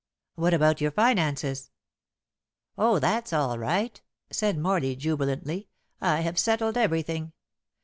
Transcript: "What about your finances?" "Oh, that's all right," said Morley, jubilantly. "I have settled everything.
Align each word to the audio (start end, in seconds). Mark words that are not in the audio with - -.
"What 0.33 0.55
about 0.55 0.81
your 0.81 0.89
finances?" 0.89 1.69
"Oh, 2.75 2.97
that's 2.97 3.31
all 3.33 3.59
right," 3.59 4.01
said 4.31 4.57
Morley, 4.57 4.95
jubilantly. 4.95 5.69
"I 6.01 6.21
have 6.21 6.39
settled 6.39 6.75
everything. 6.75 7.33